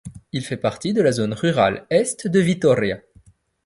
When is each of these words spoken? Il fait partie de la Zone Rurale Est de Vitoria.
Il 0.31 0.43
fait 0.43 0.57
partie 0.57 0.93
de 0.95 1.01
la 1.03 1.11
Zone 1.11 1.33
Rurale 1.35 1.85
Est 1.91 2.25
de 2.27 2.39
Vitoria. 2.39 2.97